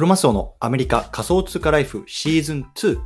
[0.00, 2.98] クロマスオのアメリカ仮想通貨ライフシーズン2。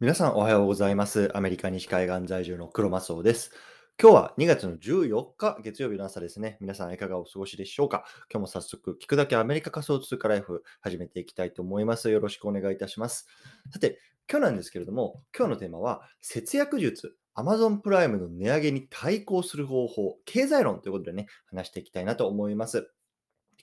[0.00, 1.30] 皆さんおはようございます。
[1.36, 3.52] アメリカ西海岸在住のクロマスオです。
[3.96, 6.58] 今日は2月の14日月曜日の朝ですね。
[6.60, 8.04] 皆さんいかがお過ごしでしょうか？
[8.28, 12.10] 今日も早速聞くだけアメリカ仮想通貨ライフ始めていきたいと思います。
[12.10, 13.28] よろしくお願いいたします。
[13.70, 17.14] さて、今日なんですけれども、今日のテーマは節約術。
[17.34, 22.90] アマゾンプライムの値上げに対抗する方法、経済論ということでね、話していきたいなと思います。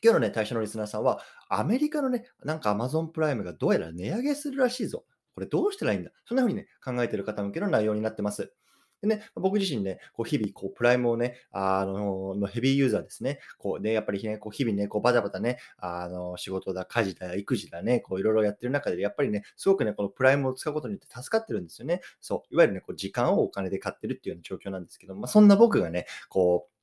[0.03, 5.05] 今日のね、対象のリスナーさんは、アメリカのね、なんかアマゾンプライムがどうやら値上げするらしいぞ。
[5.35, 8.53] これどうしたらいいんだそんな風にね、考えてる方向けの内容になってます。
[9.01, 13.39] でね、僕自身ね、こう日々、こう、プライムをね、あの、のヘビーユーザーですね。
[13.57, 22.01] こうね、やっぱりね、こう日々ね、こうバタバタね、あの、仕事だ、家事だ、育児だね、こういろいろやってる中で、やっぱりね、すごくね、このプライムを使うことによって助かってるんですよね。
[22.19, 26.79] そう、いわゆるね、こう時間をお金で買ってるっていうような状況なんですけど、まあ、そんな僕がね、こう、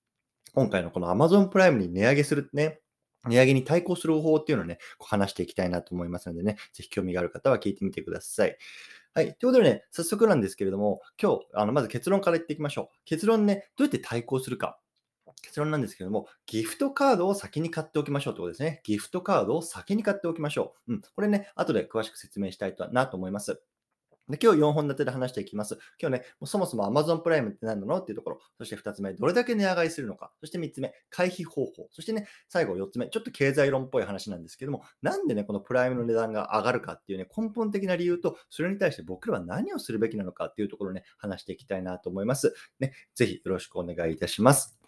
[0.55, 2.81] 今回のこの Amazon プライムに値上げするね、
[3.29, 8.57] 値上げに対抗する方法っていうのをね、こう話していきたいなと思いますのでね、ぜひ興味がある方は聞いてみてください。
[9.15, 9.35] はい。
[9.35, 12.97] ということでね、早速なんですけれども、今日、あの、まず結論から言っていきましょう。
[13.07, 14.79] 結論ね、どうやって対抗するか。
[15.43, 18.81] 結論なんですけども、ギフトカードを先に買っておきましょうということですね。
[18.85, 20.93] ギフトカードを先に買っておきましょう。
[20.93, 21.01] うん。
[21.01, 23.63] これね、後で詳しく説明したいとなと思います。
[24.29, 25.79] で今日4本立てで話していきます。
[26.01, 28.41] 今日ね、もうそもそも Amazon プライムって何なのっていうところ。
[28.59, 30.33] そして2つ目、どれだけ値上がりするのか。
[30.41, 31.89] そして3つ目、回避方法。
[31.93, 42.55] そしてね、最後4つ目、ちょっと経済論っぽい話なんですけども、なんでね、このプライムの値段が上がるかっていうね、根本的な理由と、それに対して僕らは何をするべきなのかっていうところをね、話していきたいなと思います。
[42.81, 44.86] ね、ぜひよろしくお願いいたします。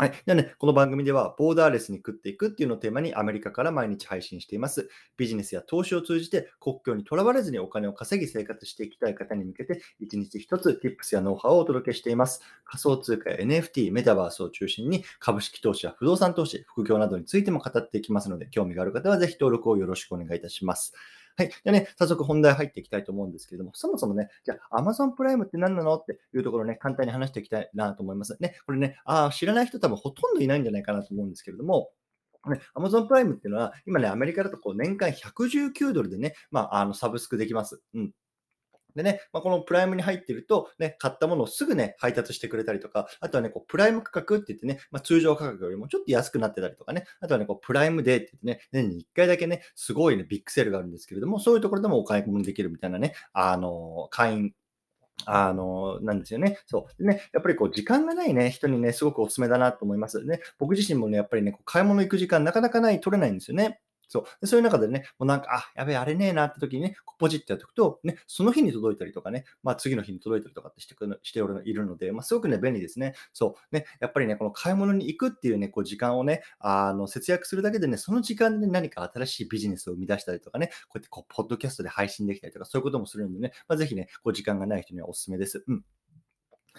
[0.00, 0.12] はい。
[0.24, 4.88] ではね、この番組では、ボーダーレスに食っていくっていうのをテーマにアメリカから毎日配信しています。
[5.18, 12.40] ビジネスや投資を通じて国境にとらわれずにお金を稼ぎ生活していきたい方に向けて、一日一つ Tips やノウハウをお届けしています。
[12.64, 20.94] 仮想通貨や NFT、メタバースを中心に株式投資や不動産投資、副業などについても語っていきますので、興味がある方はぜひ登録をよろしくお願いいたします。
[21.36, 21.48] はい。
[21.48, 28.36] じゃあね、早速本題入っていきたいと思うんですけれども、そもそもね、じゃあ Amazon プライムって何なのっていうところね、簡単に話していきたいなと思います。
[28.40, 31.90] ね、これね、ああ、知らない人多分ほとんどいないんじゃないかなと思うんですけれども、
[32.48, 37.80] ね、Amazon プライムっていうのは、今ね、アメリカだとこう年間119ドルでね、まあ、あの、サブスクできます。
[37.94, 38.12] うん。
[38.94, 54.54] でね、まあ、このプライムに入ってると、ね、買ったものをすぐね、配達してくれたりとか、あとはね、こう、プライム価格って言ってね、まあ、通常価格よりもちょっと安くなってたりとかね、あとはね、こう、プライムデーって言ってね、年に1回だけね、すごいね、ビッグセールがあるんですけれども、そういうところでもお買い物できるみたいなね、あの、会員、
[55.26, 56.58] あの、なんですよね。
[56.66, 57.02] そう。
[57.02, 60.24] でね、やっぱりこう、時間がないね、人にね、すごくおすすめだなと思います。
[60.24, 63.80] ね、僕自身もね、やっぱりね、こう買い物行く時間なかなかない、取れないんですよね。
[64.10, 64.24] そう。
[64.40, 73.14] でそういう中でね、もうなんか、あ、やべえ、あれねえなって時にね、ポジってやっておくと、ね、その日に届いたりとかね、まあ次の日に届いたりとかってしてくるしておるいるので、まあすごくね、便利ですね。
[73.32, 73.74] そう。
[73.74, 85.62] ね、やっぱりね、この買い物に行くっていうね、こう時間をね、あの、節約するだけでね、その時間で、何か新しいビジネスを生み出したりとかね、こうやってこう、ポッドキャストで配信できたりとか、そういうこともするんでね、まあぜひね、こう時間がない人にはおすすめです。
[85.68, 85.84] うん。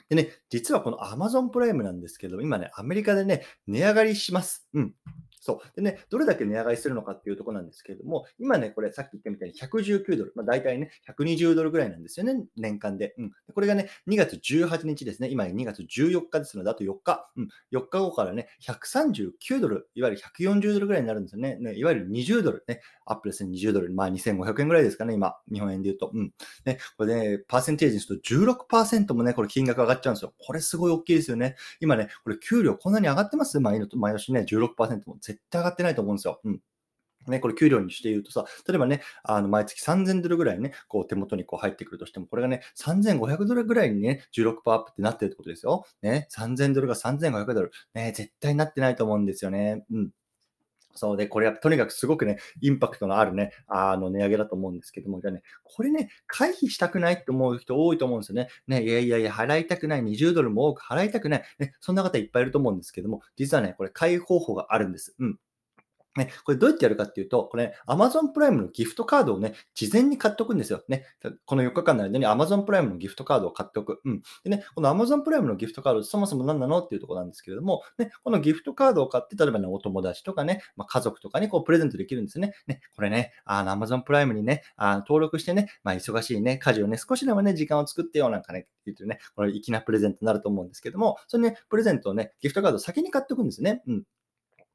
[0.10, 4.68] でね、実はこの Amazon プライムなんですけど、今ね、アメリカでね、値上がりします。
[4.74, 4.96] うん。
[5.44, 5.76] そう。
[5.76, 13.16] でね、どれだけ値上がりするのかっていうところなんですけれども、今ね、これさっき言ったみたいに119ドル、まあ、大体ね、120ドルぐらいなんですよね、年間で。
[13.18, 13.32] うん。
[13.54, 17.28] これがね、2月18日ですね、今2月14日ですので、あと4日。
[17.36, 17.50] うん。
[17.72, 21.58] 4日後からね、139ドル、いわゆる140ドルぐらいになるんですよね。
[21.58, 26.12] ねいわゆる20ドルね、アップですね、20ドル、まあ2500円ぐらいですかね、今、日本円で言うと。
[26.14, 26.32] うん。
[26.66, 30.34] ね、これね、パーセンテージにすると16%もね、これ金額上がっちゃうんですよ。
[30.38, 31.56] これすごい大きいですよね。
[31.80, 33.60] 今ね、これ給料こんなに上がってます？
[33.60, 36.40] 毎年ね、16%も絶対上がってないと思うんですよ。
[36.44, 36.60] うん。
[37.28, 45.86] ね、これ給料にして言うとさ、例えばね、あの、毎月3000ドルぐらいね、こう手元にこう入ってくるとしても、これがね、3500ドルぐらいにね、16%アップってなってるってことですよ。
[46.02, 47.72] ね、3000ドルが3500ドル。
[47.94, 49.86] ね、絶対なってないと思うんですよね。
[49.92, 50.12] うん。
[50.94, 58.48] そうで、これはとにかくすごくね、インパクトのあるね、あの、値上げだと思うんですけども、じゃあね、これね、回避したくないって思う人多いと思うんですよね。
[58.68, 65.16] ね、いやいやいや、払いたくない、20ドルも多く払いたくない、ね、そんな方いっぱいいると思うんですけども、実はね、これ回避方法があるんです。
[65.20, 65.38] うん。
[66.18, 70.84] ね、これどうやってやるかっていうと、これ、ね、Amazon プライムのギフトカードをね、事前に買っておくんですよ。
[70.90, 71.06] ね。
[71.46, 74.02] この4日間の間に Amazon プライムのギフトカードを買っておく。
[74.04, 74.22] うん。
[74.44, 82.54] でね、この Amazon プライムのギフトカードそもそも何なのっていうところなんですけれども、ね、このギフトカードを買って、例えばね、お友達とかね、まあ、家族とかにこうプレゼントできるんですね。
[82.68, 93.84] ね、これね、あの Amazon プライムにね、あ登録してね、まあ、忙しいね、家事をね、少しでもね、時間を作ってよなんかね、言ってね、これ粋なプレゼントになると思うんですけども、そのね、プレゼントをね、ギフトカードを先に買っておくんですね。
[93.88, 94.04] うん。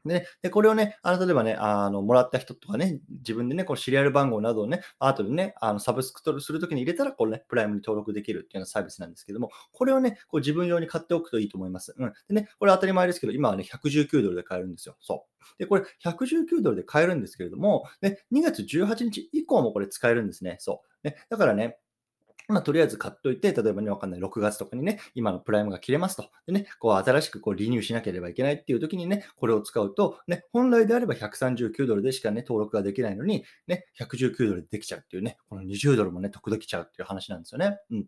[0.07, 11.95] ね、で、これをね、あの、例えばね、あの、もらった人とかね、自分でね、このシリアル番号などをね、後でね、あの、サブスクとするときに入れたら、これね、プライムに登録できるっていうようなサービスなんですけども、これをね、こう自分用に買っておくといいと思います。
[11.97, 12.13] うん。
[12.29, 14.97] でね、これ当たり前ですけど、今はね、119ドルで買えるんですよ。
[15.01, 15.59] そう。
[15.59, 20.57] で、これ119ドルで買えるんですけれども、ね、2月18日以降もこれ使えるんですね。
[20.61, 21.07] そう。
[21.07, 21.79] ね、だからね、
[22.49, 26.31] まあ、とりあえず買っといて、例えばね、わかんない、6月とかにね、今のプライムが切れますと。
[26.47, 37.79] でね、こう、新しくこう、リニューしなければいけないっていう時にね、これを使うと、ね、本来であれば139ドルでしかね、登録ができないのに、ね、119ドルでできちゃうっていうね、この20ドルもね、得できちゃうっていう話なんですよね。
[37.91, 38.07] うん。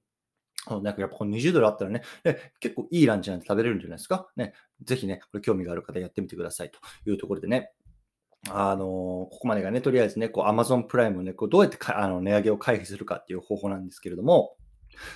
[0.83, 4.31] なんかやっぱこの20ドルあったらね、ね結構いいランチなんて食べれるんじゃないですか。
[4.37, 4.53] ね、
[4.83, 6.79] ぜひね、これ興味がある方やってみてくださいと
[7.11, 7.73] いうところでね、
[8.51, 14.57] あの、ここまでがね、とりあえずね、こう Amazon プライムをね、こうどうやってあの値上げを回避するかっていう方法なんですけれども、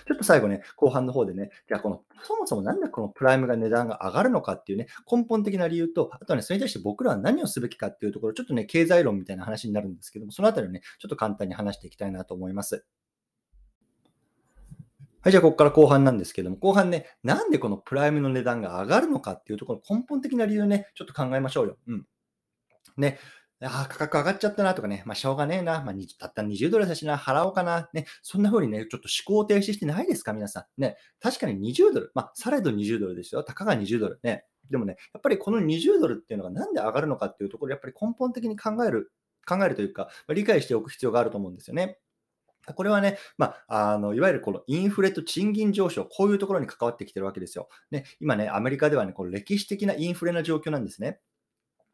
[0.07, 12.85] ちょっと最後ね、後半の方でね、じゃあこの、そもそもなんでこのプライムが値段が上がるのかっていうね、根本的な理由と、あとはね、それに対して僕らは何をすべきかっていうところ、ちょっとね、経済論みたいな話になるんですけども、そのあたりをね、ちょっと簡単に話していきたいなと思います。
[15.23, 21.77] はい、じゃあここから後半なんですけども、後半ね、なんでこのプライムの値段が上がるのかっていうところ、根本的な理由ね、ちょっと考えましょうよ。
[21.87, 22.07] うん。
[22.97, 23.19] ね、
[23.65, 30.81] ああ、価格上がっちゃったなとかね、まあ、しょうがねえな、まあ、たった20ドルだしな、払おうかな、ね、そんな風にね、ちょっと思考停止してないですか、皆さん。
[30.81, 33.45] ね、確かに20ドル、まあ、されど20ドルですよ。
[33.45, 34.45] たかが20ドルね。
[34.71, 39.13] でもね、やっぱりこの20ドルっていうのがなんで上がるのかっていうところ、やっぱり根本的に考える、
[39.47, 41.99] 考えるというか、まあ、理解しておく必要があると思うんですよね。
[42.75, 47.69] これはね、まあ、あのいわゆるこのインフレと賃金上昇、こういうところに関わってきてるわけですよ。
[47.91, 51.21] ね、今ね、アメリカではね、この歴史的なインフレな状況なんですね。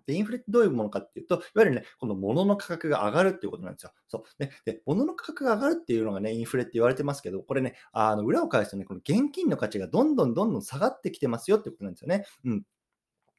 [0.08, 3.92] で、インフレってどういうものかっていうと、いわゆるね、この物の価格が上がるっていうことなんですよ。
[4.08, 4.42] そう。
[4.42, 12.24] ね、で、物の価格が上がるっていうのがね、インフレって言われてますけど、これね、あの裏を返すとね、この現金の価値がどんどんどんどん下がってきてますよってことなんですよね。
[12.44, 12.62] うん。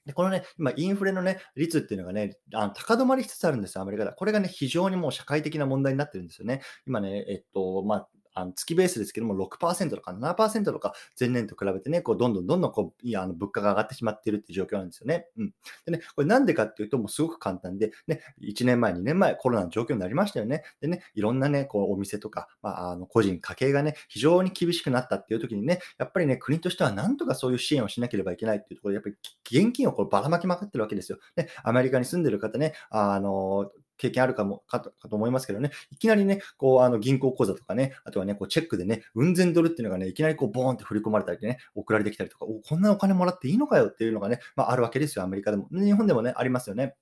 [0.06, 4.16] で、このね、今、インフレのね、率っていうのがね、あの高止まりしつつあるんですよ、アメリカでは。
[4.16, 6.62] これがね、非常にもう社会的な問題になってるんですよね。
[6.86, 15.28] 今ね、えっと、まあ、あの月ベースですけども、6%とか7%とか、前年と比べてね、こうどんどんどんどんこういやあの物価が上がってしまっているっていう状況なんですよね。
[15.38, 15.54] うん。
[15.86, 20.64] でね、これなんでかっていうと、もうすごく簡単で、ね、1年前、2年前、コロナの状況になりましたよね。
[20.82, 31.20] でね、いろんなね、こうお店とか、まあ、あの個人、家計がね、非常に厳しくなったっていう時にね、やっぱりね、国としてはなんとかそういう支援をしなければいけないっていうところで、やっぱり現金をこうばらまきまくってるわけですよ。
[31.36, 45.68] ね、アメリカに住んでる方ね、あの、経験あるかもかとかと思いますけどね、いきなりね、こう、あの銀行口座とかね、あとはね、こうチェックでね、うん千ドルっていうのがね、いきなりこう、ボーンって振り込まれたりね、送られてきたりとか、おこんなお金もらっていいのかよっていうのがね、まあ、あるわけですよ、アメリカでも。
[45.72, 46.96] 日本でもね、ありますよね。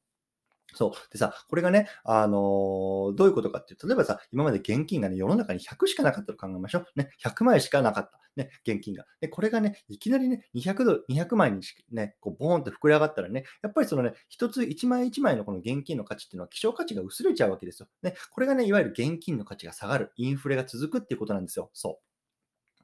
[0.73, 0.91] そう。
[1.11, 6.85] でさ、これがね、あのー、どういうことかっていうと、例えばさ、今まで現金がね、世の中に100しかなかったと考えましょう。
[6.95, 8.19] ね、100枚しかなかった。
[8.37, 9.05] ね、現金が。
[9.19, 11.61] で、これがね、いきなりね、200ドル、200枚に
[11.91, 17.89] ね、こう、ボーンって膨れ上がったらね、やっぱりそのね、一つ1枚1枚のこの現金の価値っていうのは希少価値が薄れちゃうわけですよ。
[18.03, 21.71] ね、これがね、いわゆる現金の価値が下がる、インフレが続くっていうことなんですよ。
[21.73, 22.06] そう。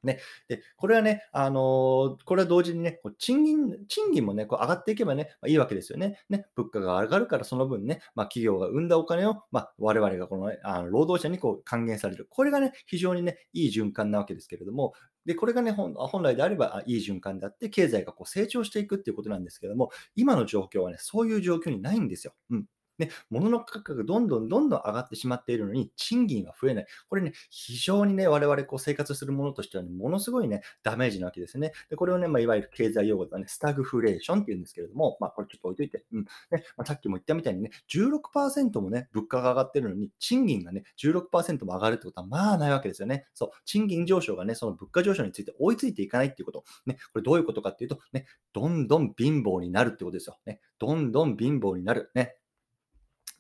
[0.04, 0.20] ね。
[0.48, 6.20] で、これはね、あのこれは同時にね、こう賃金、賃金もね、こう上がっていけばね、まあ、いいわけですよね。
[6.30, 12.28] ね、物価が上がるからその分ね、まあ、企業が生んだお金を、まあ、我々がこの、ね、あの労働者にこう還元される。
[12.30, 14.94] これがね、非常にね、いい循環なわけですけれども、
[15.26, 22.34] で、これがね、本来であればいい循環であって、経済がこう成長していくっていうことなんですけども、今の状況はね、そういう状況にないんですよ。
[22.50, 22.66] うん。
[22.98, 26.86] ね、物の価格がどんどんどんどん上がってしまっているのに、賃金は増えない。
[27.10, 31.74] これね、非常にね、我々こう生活するものとしては、ね、ものすごいね、ダメージなわけですね。
[31.89, 36.24] で、これをね、まあ、いわゆる経済用語ではね、スタグフレーションって言うんですけれども、まあ、これちょっと置いといて、うん。
[36.24, 43.25] ね、まあ、さっきも言ったみたいにね、16%もね、物価が上がってるのに、賃金がね、16%も上がるってことは、まあないわけですよね。
[43.34, 46.63] そう、賃金上昇がね、その物価上昇について追いついていかないっていうこと。
[46.86, 50.38] ね、これどういうことかっていうと、ね、どんどん貧乏になるってことですよ。
[50.46, 52.12] ね、どんどん貧乏になる。
[52.15, 52.38] ね、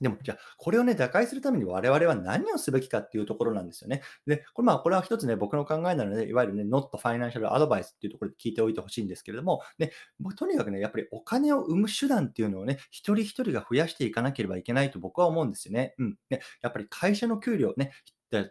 [0.03, 4.01] でも、じゃあ、これをね、打開するために我々は何をすべきかっていうところなんですよね。
[4.27, 15.95] で、これまあ、これは一つね、僕の考えなので、いわゆるね、not financial advice っていうところで聞いておいてほしいんですけれども、ね、僕とにかくね、やっぱりお金を生む手段っていうのをね、一人一人が増やしていかなければいけないと僕は思うんですよね。
[15.97, 16.17] うん。
[16.29, 17.93] ね、やっぱり会社の給料ね、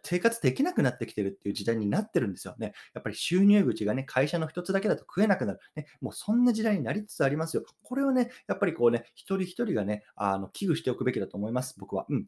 [0.02, 2.72] 生活できなくなってきてるっていう時代になってるんですよね。
[2.94, 5.60] やっぱり収入口がね、会社の一つだけだと食えなくなる。
[5.76, 7.64] ね、もうそんな時代になりつつありますよ。
[7.82, 12.06] これをね、やっぱりこうね、一人一人がね、あの危惧しておくべきだと思います、僕は。
[12.08, 12.26] うん。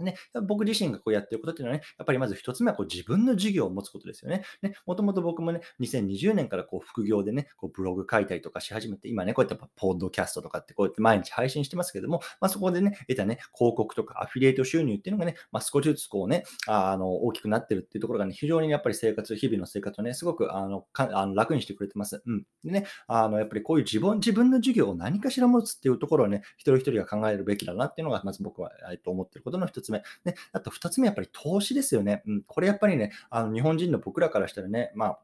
[0.00, 4.42] ね、僕自身がこうやってることっていうのはね、やっぱりまず一つ目はこう自分の事業を持つことですよね。
[4.62, 22.22] ね、もともと僕もね、2020年からこう副業でね、こうブログ書いたりとかし始めて、今ね、こうやってポッドキャストとかってこうやって毎日配信してますけども、まあ、そこでね、得たね、広告とかアフィリエイト収入っていうのがね、まあ、少しずつこうね、あの、大きくなってるっていうところがね、非常にやっぱり生活、日々の生活をね、すごくあのかあの楽にしてくれてます。
[22.24, 22.44] うん。
[22.64, 30.02] でね、あの、やっぱりこういう自分、自分の事業を何かしら持つっていうところをね、一人一人が考えるべきだなっていうのが、まず僕は、えっと、思ってることの一つ目。
[30.24, 32.22] ね、あと2つ目やっぱり投資ですよね。
[32.26, 35.18] うん、これやっぱりね、あの日本人の僕らからしたらね、まあ、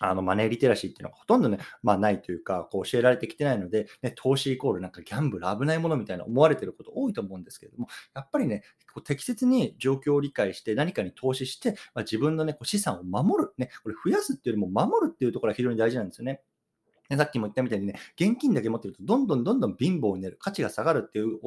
[0.00, 8.62] あのマネーリテラシーっていうのがほとんどね、まあないというか、こう教えられてきてないので、ね、投資イコールなんかギャンブル危ないものみたいな思われてること多いと思うんですけれども、やっぱりね、
[8.94, 16.42] こう適切に状況を理解して何かに投資して、まあ、自分のね、こう資産を守る、ね、これ増やすっていうよりも守るっていうところが非常に大事なんですよね。
[17.16, 21.38] さっきも言ったみたいにね、現金だけ持ってると、どんどんどんどん貧乏になる、価値が下がるっていう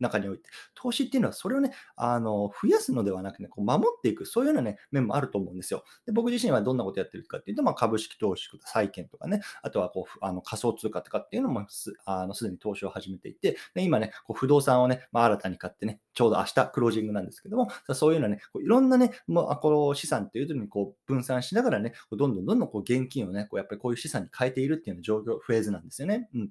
[0.00, 5.84] 中において、投資っていうのはそれをね、あの増やすのではなくね、こう守っていく、そういうようなね、面もあると思うんですよ。
[6.06, 26.28] で僕自身はどんなことやってるかっていうと、まあ、株式投資とか債券とかね、あとはこうあの仮想通貨とかっていうのもすあのすでに投資を始めていて、で今ね、こう不動産をね、まあ、新たに買ってね、ちょうど明日クロージングなんですけども、そういうのね、こういろんなね、もうこの資産っていうのにこう分散しながらね、どんどんどんどんこう現金をね、こうやっぱりこういう資産に変えているっていうような状況、フェーズなんですよね。
[26.34, 26.50] うん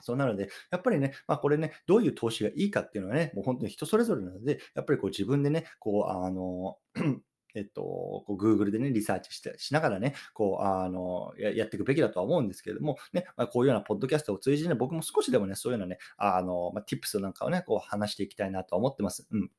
[0.00, 6.78] そうなので、やっぱりね、まあ、これね、どういう投資がいいかっていうのはね、もう本当に人それぞれなので、やっぱりこう自分でね、こう、あの、
[7.54, 19.26] えっと、こう Google でね、リサーチしてしながらね、こう、あのや、やっていくべきだとは思うんですけれども、ね、まあ、こういうようなポッドキャストを通じてね、僕も少しでもね、そういうようなね、あの、まあ、tips なんかをね、こう話していきたいなと思ってます。
[19.30, 19.50] うん。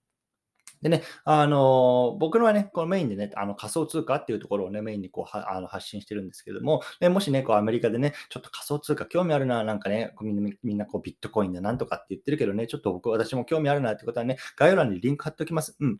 [0.81, 15.75] でね、あの僕のはね、このメインでね、あの仮想通貨っていうところをね、メインにこうはあの発信してるんですけども、ね、もしね、こうアメリカでね、ちょっと仮想通貨興味あるな、なんかね、みんなみんなこうビットコインでなんとかって言ってるけどね、ちょっと僕、私も興味あるなってことはね、概要欄にリンク貼っておきます。
[15.79, 15.97] うん。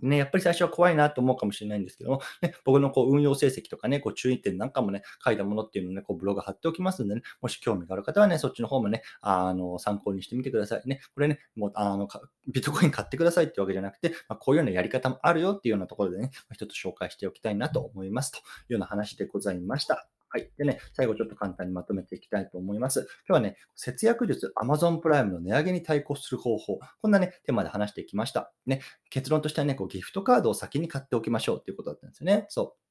[0.00, 11.00] ね、やっぱり最初は怖いなと思うかもしれないんですけども、ね、 僕のこう運用成績とかね、こう注意点なんかもね、書いたものっていうのをね、こうブログ貼っておきますんでね、もし興味がある方はね、そっちの方もね、あの参考にしてみてくださいね。
[11.14, 12.08] これね、もうあの
[12.48, 18.40] ビットコイン買ってくださいってわけじゃなくて、まあ、こういうようなやり方もあるよっていうようなところでね、一つ紹介しておきたいなと思いますとい
[18.70, 20.08] うような話でございました。
[20.30, 20.50] はい。
[20.58, 23.08] でね、最後ちょっと簡単にまとめていきたいと思います。
[23.28, 28.52] 今日はね、節約術、Amazon プライムの値上げに対抗する方法、こんなね、テーマで話していきました。
[28.66, 32.46] ね、結論としてはね、こうギフトカードを先に買っておきましょうっていうことだったんですよね。
[32.48, 32.87] そう。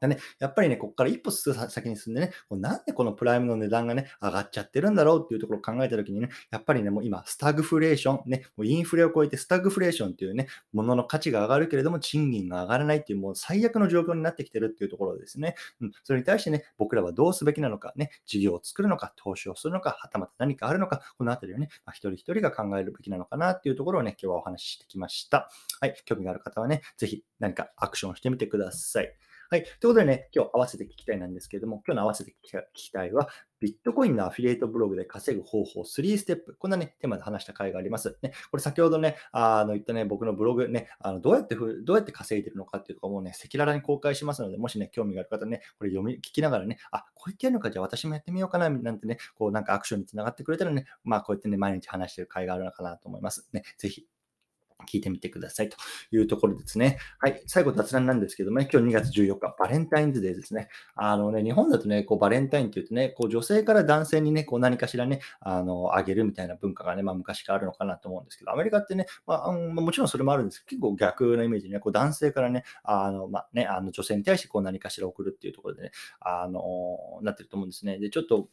[0.00, 15.54] だね、やっぱりね、ここから一歩先に進んでね、なんでこのプライムの値段がね、上がっちゃってるんだろうっていうところを考えたときにね、やっぱりね、もう今、スタグフレーション、ね、もうインフレを超えてスタグフレーションっていうね、ものの価値が上がるけれども、賃金が上がらないっていう、もう最悪の状況になってきてるっていうところですね。
[15.80, 25.50] うん、それに対してね、僕らはどうすべきなのか、ね、事業を作るのか、投資をするのか、はたまた何かあるのか、このあたりをね、まあ、一人一人が考えるべきなのかなっていうところをね、今日はお話ししてきました。
[25.80, 29.14] はい、興味がある方はね、ぜひ何かアクションしてみてください。
[29.50, 29.62] はい。
[29.62, 36.54] ということでね、今日合わせて聞きたいなんですけれども、今日の合わせて聞きたいは、ビットコインのアフィリエイトブログで稼ぐ方法3ステップ。
[36.58, 38.18] こんなね、テーマで話した回があります。
[38.20, 53.48] ね、これ先ほどね、あの言ったね、僕のブログね、あのどうやってふ、どうやって稼いでるのかっていうところもね、赤裸々に公開しますので、もしね、興味がある方ね、これ読み、聞きながらね、あ、こうやってやるのか、じゃあ私もやってみようかな、なんてね、こうなんかアクションにつながってくれたらね、まあこうやってね、毎日話してる回があるのかなと思います。
[53.54, 54.06] ね、ぜひ
[54.86, 55.76] 聞いてみてくださいと
[56.12, 56.98] いうところですね。
[57.18, 57.42] はい。
[57.46, 60.68] 最後雑談なんですけどもね、今日2月14日、バレンタインズデーですね。
[60.94, 77.98] あのね、日本だとね、こうバレンタインって言うとね、こう女性から男性にね、こう何かしらね、あの、あげるみたいな文化がね、まあ昔からあるのかなと思うんですけど、アメリカってね、まあ、もちろんそれもあるんですけど、結構逆なイメージね、こう男性からね、あの、まあね、あの女性に対してこう何かしら送るっていうところでね、あの、なってると思うんですね。
[77.98, 78.48] で、ちょっと、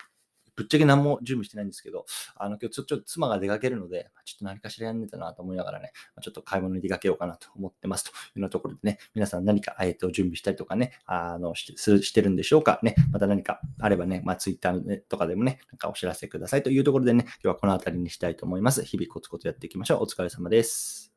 [0.56, 12.80] ぶっちゃけ何も準備してないんですけど、あの、今日ちょっと妻が出かけるので、ちょっと何かしらやんねたなと思いながらね、ちょっと買い物に出かけようかなと思ってますというようなところでね、皆さん何か、えっと、準備したりとかね、あの、ししてるんでしょうか？
[12.84, 18.84] ね、また何かあればね、まあ、ツイッターとかでもね、なんかお知らせくださいというところでね、今日はこの辺りにしたいと思います。
[18.84, 20.04] 日々コツコツやっていきましょう。
[20.04, 21.15] お疲れ様です。